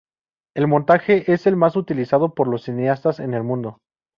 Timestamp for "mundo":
3.43-3.77